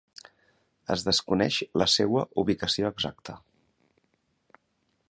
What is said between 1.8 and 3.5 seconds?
la seua ubicació exacta.